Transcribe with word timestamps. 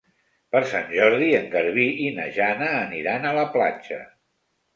Per 0.53 0.61
Sant 0.69 0.87
Jordi 0.95 1.27
en 1.39 1.45
Garbí 1.51 1.85
i 2.07 2.07
na 2.15 2.25
Jana 2.39 2.71
aniran 2.79 3.29
a 3.29 3.35
la 3.41 3.45
platja. 3.59 4.01